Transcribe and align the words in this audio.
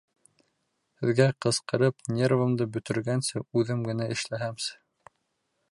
Һеҙгә 1.01 1.27
ҡысҡырып, 1.47 1.99
нервымды 2.15 2.67
бөтөргәнсе, 2.77 3.45
үҙем 3.61 3.87
генә 3.91 4.13
эшләһәмсе... 4.19 5.15